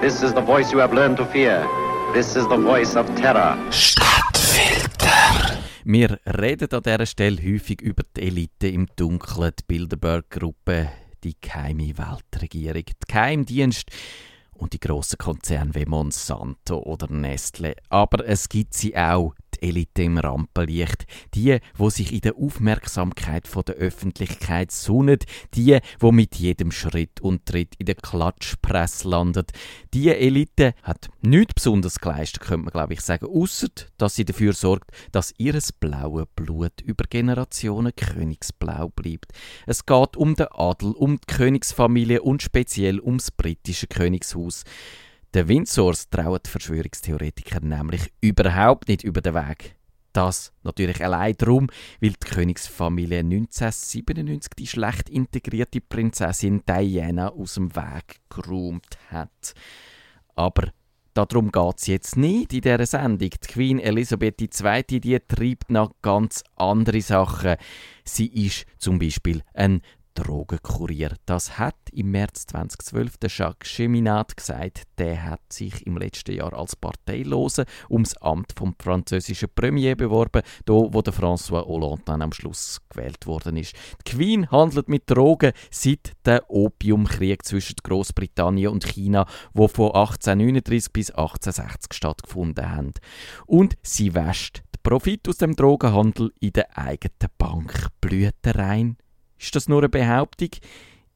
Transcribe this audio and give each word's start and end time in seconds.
This 0.00 0.22
is 0.22 0.32
the 0.32 0.40
voice 0.40 0.72
you 0.72 0.80
have 0.80 0.94
learned 0.94 1.18
to 1.18 1.26
fear. 1.26 1.62
This 2.14 2.34
is 2.34 2.48
the 2.48 2.56
voice 2.56 2.96
of 2.96 3.06
terror. 3.16 3.54
Stadtfilter. 3.70 5.58
Wir 5.84 6.18
reden 6.24 6.70
an 6.72 6.82
dieser 6.82 7.04
Stelle 7.04 7.36
häufig 7.36 7.82
über 7.82 8.02
die 8.16 8.22
Elite 8.22 8.68
im 8.68 8.86
Dunkeln, 8.96 9.52
die 9.58 9.64
Bilderberg-Gruppe, 9.68 10.88
die 11.22 11.36
geheime 11.38 11.98
Weltregierung, 11.98 12.84
die 12.84 13.12
Geheimdienst 13.12 13.90
und 14.54 14.72
die 14.72 14.80
grossen 14.80 15.18
Konzerne 15.18 15.74
wie 15.74 15.84
Monsanto 15.84 16.78
oder 16.78 17.06
Nestle. 17.10 17.76
Aber 17.90 18.26
es 18.26 18.48
gibt 18.48 18.72
sie 18.72 18.96
auch, 18.96 19.34
Elite 19.62 20.02
im 20.02 20.18
Rampenlicht. 20.18 21.06
Die, 21.34 21.58
wo 21.76 21.90
sich 21.90 22.12
in 22.12 22.20
der 22.20 22.36
Aufmerksamkeit 22.36 23.48
von 23.48 23.64
der 23.64 23.76
Öffentlichkeit 23.76 24.70
sunnet. 24.70 25.24
Die, 25.54 25.78
wo 25.98 26.12
mit 26.12 26.36
jedem 26.36 26.70
Schritt 26.70 27.20
und 27.20 27.46
Tritt 27.46 27.74
in 27.78 27.86
der 27.86 27.94
Klatschpresse 27.94 29.08
landet. 29.08 29.52
Die 29.94 30.08
Elite 30.08 30.74
hat 30.82 31.08
nichts 31.22 31.54
besonders 31.54 32.00
geleistet, 32.00 32.42
könnte 32.42 32.64
man 32.64 32.72
glaube 32.72 32.94
ich 32.94 33.00
sagen, 33.00 33.26
außer 33.26 33.68
dass 33.98 34.14
sie 34.14 34.24
dafür 34.24 34.52
sorgt, 34.52 34.90
dass 35.12 35.34
ihres 35.38 35.72
blaue 35.72 36.26
Blut 36.26 36.80
über 36.82 37.04
Generationen 37.08 37.94
königsblau 37.94 38.88
bleibt. 38.88 39.32
Es 39.66 39.86
geht 39.86 40.16
um 40.16 40.34
den 40.34 40.48
Adel, 40.52 40.92
um 40.92 41.16
die 41.16 41.26
Königsfamilie 41.26 42.22
und 42.22 42.42
speziell 42.42 43.00
ums 43.00 43.30
britische 43.30 43.86
Königshaus. 43.86 44.64
Der 45.32 45.46
Windsors 45.46 46.10
trauen 46.10 46.40
die 46.44 46.50
Verschwörungstheoretiker 46.50 47.60
nämlich 47.60 48.12
überhaupt 48.20 48.88
nicht 48.88 49.04
über 49.04 49.20
den 49.20 49.34
Weg. 49.34 49.76
Das 50.12 50.52
natürlich 50.64 51.04
allein 51.04 51.36
darum, 51.38 51.68
weil 52.00 52.10
die 52.10 52.28
Königsfamilie 52.28 53.20
1997 53.20 54.50
die 54.58 54.66
schlecht 54.66 55.08
integrierte 55.08 55.80
Prinzessin 55.80 56.62
Diana 56.66 57.28
aus 57.28 57.54
dem 57.54 57.76
Weg 57.76 58.20
geräumt 58.28 58.98
hat. 59.08 59.54
Aber 60.34 60.72
darum 61.14 61.52
geht 61.52 61.78
es 61.78 61.86
jetzt 61.86 62.16
nicht 62.16 62.52
in 62.52 62.62
dieser 62.62 62.86
Sendung. 62.86 63.18
Die 63.18 63.30
Queen 63.30 63.78
Elisabeth 63.78 64.40
II. 64.42 65.00
Die 65.00 65.20
treibt 65.20 65.70
noch 65.70 65.94
ganz 66.02 66.42
andere 66.56 67.02
Sachen. 67.02 67.54
Sie 68.04 68.26
ist 68.26 68.66
zum 68.78 68.98
Beispiel 68.98 69.42
ein 69.54 69.80
Drogenkurier. 70.20 71.16
Das 71.24 71.58
hat 71.58 71.76
im 71.92 72.10
März 72.10 72.46
2012 72.46 73.16
der 73.16 73.30
Jacques 73.32 73.70
Cheminade 73.70 74.34
gesagt. 74.34 74.82
Der 74.98 75.24
hat 75.24 75.40
sich 75.50 75.86
im 75.86 75.96
letzten 75.96 76.34
Jahr 76.36 76.52
als 76.52 76.76
Parteilose 76.76 77.64
ums 77.88 78.16
Amt 78.18 78.52
vom 78.56 78.74
französischen 78.78 79.48
Premier 79.54 79.96
beworben, 79.96 80.42
da 80.66 80.74
wo 80.74 81.00
der 81.00 81.14
François 81.14 81.64
Hollande 81.64 82.02
dann 82.04 82.20
am 82.20 82.32
Schluss 82.32 82.80
gewählt 82.90 83.26
worden 83.26 83.56
ist. 83.56 83.74
Die 84.06 84.12
Queen 84.12 84.50
handelt 84.50 84.88
mit 84.88 85.10
Drogen 85.10 85.52
seit 85.70 86.12
dem 86.26 86.40
Opiumkrieg 86.48 87.44
zwischen 87.44 87.76
Großbritannien 87.82 88.72
und 88.72 88.86
China, 88.86 89.26
wo 89.54 89.68
von 89.68 89.86
1839 89.86 90.92
bis 90.92 91.10
1860 91.10 91.94
stattgefunden 91.94 92.70
hat. 92.70 92.98
Und 93.46 93.74
sie 93.82 94.14
wäscht 94.14 94.58
den 94.74 94.82
Profit 94.82 95.28
aus 95.28 95.38
dem 95.38 95.56
Drogenhandel 95.56 96.30
in 96.40 96.52
der 96.52 96.76
eigenen 96.76 97.30
Bank. 97.38 97.88
Blütenrein 98.02 98.98
ist 99.40 99.56
das 99.56 99.68
nur 99.68 99.78
eine 99.80 99.88
Behauptung? 99.88 100.50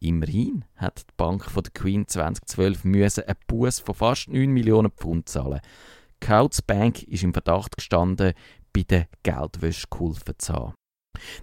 Immerhin 0.00 0.64
hat 0.76 1.00
die 1.00 1.14
Bank 1.16 1.50
von 1.50 1.62
der 1.62 1.72
Queen 1.72 2.06
2012 2.06 2.84
müssen 2.84 3.24
einen 3.24 3.38
Buß 3.46 3.80
von 3.80 3.94
fast 3.94 4.28
9 4.28 4.50
Millionen 4.50 4.90
Pfund 4.90 5.28
zahlen. 5.28 5.60
Coutts 6.20 6.62
Bank 6.62 7.02
ist 7.04 7.22
im 7.22 7.32
Verdacht 7.32 7.76
gestanden, 7.76 8.32
bei 8.72 8.82
der 8.82 9.08
Geldwäsche 9.22 9.86
geholfen 9.90 10.34
zu 10.38 10.52
haben. 10.52 10.74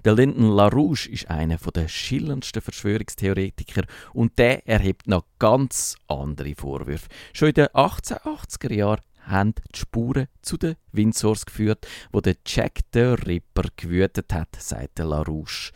Der 0.03 0.13
Lyndon 0.13 0.51
LaRouche 0.51 1.09
ist 1.09 1.29
einer 1.29 1.57
der 1.57 1.87
schillerndsten 1.87 2.61
Verschwörungstheoretiker 2.61 3.83
und 4.13 4.37
der 4.37 4.67
erhebt 4.67 5.07
noch 5.07 5.25
ganz 5.39 5.95
andere 6.07 6.55
Vorwürfe. 6.55 7.07
Schon 7.33 7.49
in 7.49 7.53
den 7.55 7.67
1880er 7.67 8.73
Jahren 8.73 9.01
haben 9.21 9.53
die 9.73 9.79
Spuren 9.79 10.27
zu 10.41 10.57
den 10.57 10.75
Windsors 10.91 11.45
geführt, 11.45 11.87
wo 12.11 12.21
der 12.21 12.35
Jack 12.45 12.79
the 12.93 12.99
Ripper 12.99 13.69
gewütet 13.75 14.33
hat, 14.33 14.55
sagt 14.59 14.97
der 14.97 15.05
LaRouche. 15.05 15.71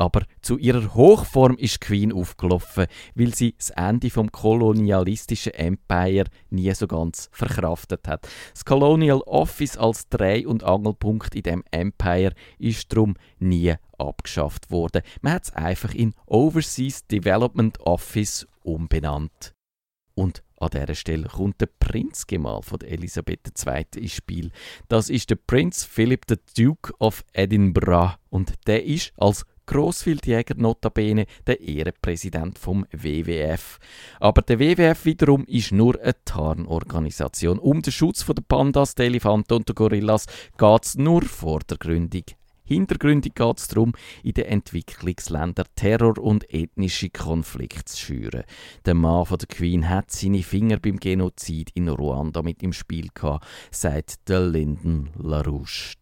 Aber 0.00 0.24
zu 0.40 0.56
ihrer 0.56 0.94
Hochform 0.94 1.58
ist 1.58 1.82
Queen 1.82 2.10
aufgelaufen, 2.10 2.86
weil 3.14 3.34
sie 3.34 3.54
das 3.58 3.68
Ende 3.68 4.08
vom 4.08 4.32
kolonialistischen 4.32 5.52
Empire 5.52 6.24
nie 6.48 6.72
so 6.72 6.86
ganz 6.86 7.28
verkraftet 7.32 8.08
hat. 8.08 8.26
Das 8.54 8.64
Colonial 8.64 9.20
Office 9.26 9.76
als 9.76 10.08
Dreh- 10.08 10.46
und 10.46 10.64
Angelpunkt 10.64 11.34
in 11.34 11.42
dem 11.42 11.64
Empire 11.70 12.32
ist 12.58 12.90
darum 12.90 13.14
nie 13.40 13.74
abgeschafft 13.98 14.70
worden. 14.70 15.02
Man 15.20 15.34
hat 15.34 15.44
es 15.44 15.52
einfach 15.52 15.92
in 15.92 16.14
Overseas 16.24 17.06
Development 17.06 17.78
Office 17.80 18.48
umbenannt. 18.62 19.52
Und 20.14 20.42
an 20.56 20.70
dieser 20.70 20.94
Stelle 20.94 21.28
kommt 21.28 21.60
der 21.60 21.68
Prinzgemahl 21.78 22.62
von 22.62 22.80
Elisabeth 22.80 23.52
II. 23.66 23.84
ins 23.96 24.12
Spiel. 24.12 24.50
Das 24.88 25.10
ist 25.10 25.28
der 25.28 25.36
Prinz 25.36 25.84
Philip 25.84 26.24
the 26.26 26.36
Duke 26.56 26.94
of 26.98 27.22
Edinburgh 27.34 28.16
und 28.30 28.54
der 28.66 28.84
ist 28.86 29.12
als 29.18 29.44
Grosswildjäger 29.70 30.56
notabene 30.56 31.26
der 31.46 31.60
Ehrenpräsident 31.60 32.58
vom 32.58 32.84
WWF. 32.90 33.78
Aber 34.18 34.42
der 34.42 34.58
WWF 34.58 35.04
wiederum 35.04 35.44
ist 35.44 35.70
nur 35.70 35.94
eine 36.00 36.16
Tarnorganisation. 36.24 37.60
Um 37.60 37.80
den 37.80 37.92
Schutz 37.92 38.26
der 38.26 38.42
Pandas, 38.42 38.96
der 38.96 39.06
Elefanten 39.06 39.54
und 39.54 39.68
der 39.68 39.76
Gorillas 39.76 40.26
geht 40.58 40.84
es 40.84 40.96
nur 40.96 41.22
vordergründig. 41.22 42.36
Hintergründig 42.64 43.34
geht 43.36 43.58
es 43.58 43.68
darum, 43.68 43.92
in 44.24 44.34
den 44.34 44.46
Entwicklungsländern 44.46 45.66
Terror 45.76 46.18
und 46.18 46.52
ethnische 46.52 47.10
Konflikte 47.10 47.84
zu 47.84 47.96
schüren. 47.96 48.42
Der 48.86 48.94
Mann 48.94 49.26
von 49.26 49.38
der 49.38 49.46
Queen 49.46 49.88
hat 49.88 50.10
seine 50.10 50.42
Finger 50.42 50.78
beim 50.78 50.98
Genozid 50.98 51.70
in 51.74 51.88
Ruanda 51.88 52.42
mit 52.42 52.60
im 52.64 52.72
Spiel 52.72 53.08
gehabt, 53.14 53.46
sagt 53.70 54.28
der 54.28 54.40
Lyndon 54.40 55.10
LaRouche. 55.16 55.94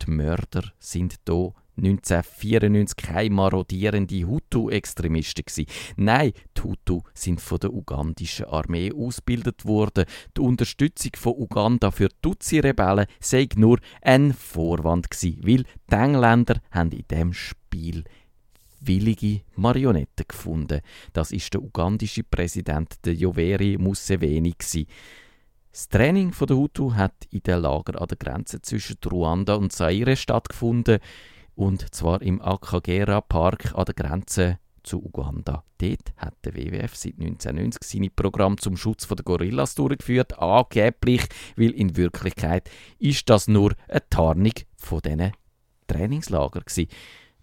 Die 0.00 0.10
Mörder 0.10 0.72
sind 0.78 1.16
hier 1.26 1.52
1994 1.76 2.96
keine 2.96 3.34
marodierende 3.34 4.26
Hutu-Extremisten. 4.26 5.66
Nein, 5.96 6.32
die 6.56 6.62
Hutu 6.62 7.02
sind 7.14 7.40
von 7.40 7.58
der 7.58 7.72
ugandischen 7.72 8.46
Armee 8.46 8.92
ausgebildet 8.92 9.64
worden. 9.64 10.04
Die 10.36 10.42
Unterstützung 10.42 11.12
von 11.16 11.34
Uganda 11.36 11.90
für 11.90 12.08
Tutsi-Rebellen 12.20 13.06
sei 13.20 13.48
nur 13.56 13.78
ein 14.02 14.34
Vorwand 14.34 15.10
gewesen, 15.10 15.40
weil 15.42 15.64
die 15.90 15.94
Engländer 15.94 16.60
haben 16.70 16.92
in 16.92 17.04
dem 17.10 17.32
Spiel 17.32 18.04
willige 18.80 19.42
Marionetten 19.54 20.26
gefunden. 20.28 20.80
Das 21.12 21.30
ist 21.30 21.54
der 21.54 21.62
ugandische 21.62 22.24
Präsident 22.24 22.96
der 23.04 23.14
Yoweri 23.14 23.78
Museveni 23.78 24.50
gewesen. 24.50 24.86
Das 25.70 25.88
Training 25.88 26.34
der 26.38 26.56
Hutu 26.56 26.92
hat 26.94 27.14
in 27.30 27.42
den 27.44 27.60
Lager 27.60 27.98
an 27.98 28.08
der 28.08 28.18
Grenze 28.18 28.60
zwischen 28.60 28.98
Ruanda 29.10 29.54
und 29.54 29.72
Zaire 29.72 30.16
stattgefunden 30.16 30.98
und 31.54 31.94
zwar 31.94 32.22
im 32.22 32.40
Akagera 32.40 33.20
Park 33.20 33.74
an 33.74 33.84
der 33.84 33.94
Grenze 33.94 34.58
zu 34.82 35.02
Uganda. 35.02 35.64
Dort 35.78 36.12
hat 36.16 36.34
der 36.44 36.54
WWF 36.54 36.96
seit 36.96 37.14
1990 37.14 37.82
seine 37.84 38.10
Programm 38.10 38.58
zum 38.58 38.76
Schutz 38.76 39.06
der 39.06 39.24
Gorillas 39.24 39.74
durchgeführt, 39.74 40.38
angeblich, 40.38 41.22
weil 41.56 41.70
in 41.70 41.96
Wirklichkeit 41.96 42.70
ist 42.98 43.28
das 43.30 43.48
nur 43.48 43.74
eine 43.88 44.08
Tarnung 44.08 44.54
von 44.76 45.00
diesen 45.00 45.32
Trainingslager 45.86 46.60
gewesen. 46.60 46.88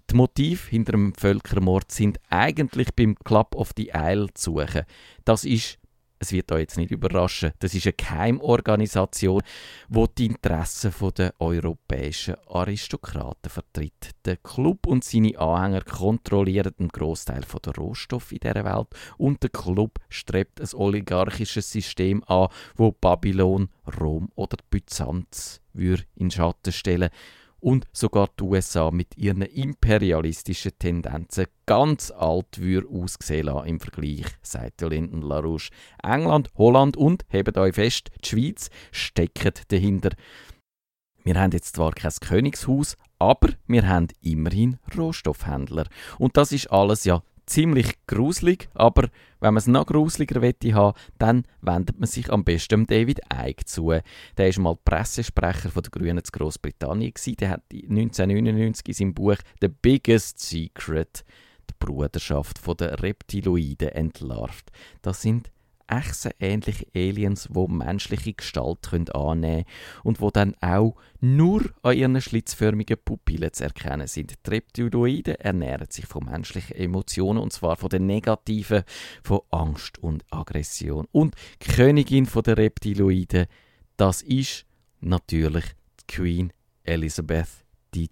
Die 0.10 0.16
Motive 0.16 0.70
hinter 0.70 0.94
dem 0.94 1.14
Völkermord 1.14 1.92
sind 1.92 2.20
eigentlich 2.30 2.96
beim 2.96 3.16
Club 3.16 3.56
of 3.56 3.72
the 3.78 3.92
Isle 3.94 4.28
zu 4.34 4.54
suchen. 4.60 4.84
Das 5.24 5.44
ist 5.44 5.78
es 6.20 6.32
wird 6.32 6.52
euch 6.52 6.62
jetzt 6.62 6.78
nicht 6.78 6.92
überraschen, 6.92 7.52
das 7.60 7.74
ist 7.74 7.86
eine 7.86 7.94
Geheimorganisation, 7.94 9.42
die 9.88 10.06
die 10.18 10.26
Interessen 10.26 10.94
der 11.18 11.34
europäischen 11.40 12.36
Aristokraten 12.48 13.50
vertritt. 13.50 14.12
Der 14.26 14.38
Club 14.38 14.86
und 14.86 15.04
seine 15.04 15.38
Anhänger 15.40 15.82
kontrollieren 15.82 16.74
den 16.78 16.90
Großteil 16.90 17.44
der 17.66 17.76
Rohstoffe 17.76 18.34
in 18.34 18.40
dieser 18.40 18.66
Welt 18.66 18.88
und 19.18 19.42
der 19.44 19.50
Club 19.50 20.00
strebt 20.10 20.60
ein 20.60 20.68
oligarchisches 20.74 21.72
System 21.72 22.24
an, 22.26 22.50
wo 22.76 22.92
Babylon, 22.92 23.70
Rom 24.00 24.30
oder 24.36 24.58
Byzanz 24.70 25.62
in 25.74 26.32
Schatten 26.32 26.74
stellen 26.74 27.10
und 27.60 27.86
sogar 27.92 28.30
die 28.40 28.44
USA 28.44 28.92
mit 28.92 29.18
ihren 29.18 29.42
imperialistischen 29.42 30.72
Tendenzen 30.80 31.48
ganz 31.66 32.12
alt 32.12 32.60
würde 32.60 32.88
aussehen 32.90 33.46
lassen 33.46 33.68
im 33.68 33.80
Vergleich, 33.80 34.26
sagt 34.42 34.82
Lyndon 34.82 35.22
LaRouche. 35.22 35.72
England, 36.04 36.50
Holland 36.56 36.98
und, 36.98 37.26
hebt 37.30 37.58
euch 37.58 37.76
fest, 37.76 38.10
die 38.24 38.30
Schweiz 38.30 38.70
stecken 38.92 39.54
dahinter. 39.68 40.12
Wir 41.24 41.40
haben 41.40 41.52
jetzt 41.52 41.76
zwar 41.76 41.92
kein 41.92 42.12
Königshaus, 42.22 42.96
aber 43.20 43.50
wir 43.68 43.88
haben 43.88 44.08
immerhin 44.22 44.80
Rohstoffhändler. 44.98 45.86
Und 46.18 46.38
das 46.38 46.52
ist 46.52 46.72
alles 46.72 47.04
ja 47.04 47.22
ziemlich 47.50 47.98
gruselig, 48.08 48.70
aber 48.74 49.10
wenn 49.40 49.54
man 49.54 49.58
es 49.58 49.68
noch 49.68 49.86
gruseliger 49.86 50.42
wette 50.42 50.74
haben, 50.74 50.98
dann 51.18 51.46
wendet 51.62 52.00
man 52.00 52.08
sich 52.08 52.32
am 52.32 52.44
besten 52.44 52.86
David 52.86 53.22
Icke 53.34 53.66
zu. 53.66 53.94
Der 54.38 54.56
war 54.56 54.64
mal 54.64 54.76
Pressesprecher 54.76 55.70
von 55.70 55.84
der 55.84 55.92
Grünen 55.92 56.24
zu 56.24 56.32
Großbritannien 56.32 57.14
Der 57.40 57.50
hat 57.50 57.64
1999 57.72 58.88
in 58.88 58.94
seinem 58.94 59.14
Buch 59.14 59.38
The 59.62 59.68
Biggest 59.68 60.40
Secret 60.40 61.26
die 61.70 61.74
Bruderschaft 61.80 62.60
der 62.80 63.02
Reptiloiden 63.02 63.90
entlarvt. 63.90 64.72
Das 65.02 65.22
sind 65.22 65.52
echsenähnliche 65.90 66.88
Aliens, 66.96 67.50
die 67.50 67.68
menschliche 67.68 68.34
Gestalt 68.34 68.94
annehmen 68.94 69.64
können 69.64 69.66
und 70.04 70.22
wo 70.22 70.30
dann 70.30 70.56
auch 70.62 70.96
nur 71.20 71.64
an 71.82 71.98
ihren 71.98 72.22
schlitzförmigen 72.22 72.98
Pupillen 73.04 73.52
zu 73.52 73.64
erkennen 73.64 74.08
sind. 74.08 74.34
Die 74.46 74.50
Reptiloiden 74.50 75.36
ernähren 75.36 75.88
sich 75.90 76.06
von 76.06 76.26
menschlichen 76.26 76.76
Emotionen 76.76 77.40
und 77.40 77.52
zwar 77.54 77.76
von 77.76 77.90
den 77.90 78.06
negativen, 78.06 78.84
von 79.24 79.42
Angst 79.50 79.98
und 80.00 80.24
Aggression. 80.32 81.08
Und 81.12 81.36
die 81.64 81.72
Königin 81.72 82.28
der 82.46 82.58
Reptiloiden, 82.58 83.48
das 83.98 84.22
ist 84.22 84.66
natürlich 85.02 85.66
die 86.02 86.16
Queen 86.16 86.54
Elizabeth 86.84 87.66
II. 87.96 88.10